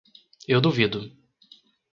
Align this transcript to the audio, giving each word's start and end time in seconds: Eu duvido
Eu 0.47 0.59
duvido 0.59 1.13